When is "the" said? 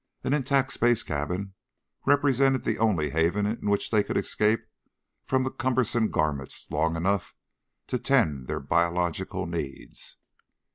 2.63-2.79, 5.43-5.51